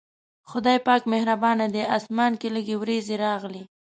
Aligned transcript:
خدای 0.49 0.79
پاک 0.87 1.03
مهربانه 1.13 1.65
دی، 1.73 1.83
اسمان 1.97 2.31
کې 2.39 2.47
لږې 2.55 2.75
وريځې 2.81 3.15
راغلې. 3.25 3.63